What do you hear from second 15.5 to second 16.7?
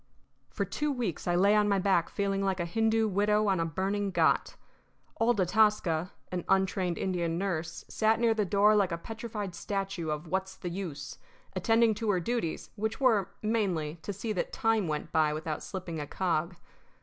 slipping a cog.